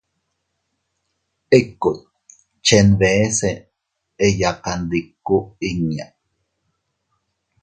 Ikut 1.59 1.99
chenbese 2.65 3.49
eyakandiku 4.25 5.37
inña. 5.69 6.05